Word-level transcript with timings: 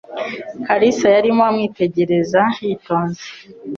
Kalisa 0.65 1.07
yarimo 1.15 1.43
amwitegereza 1.49 2.41
yitonze. 2.65 3.25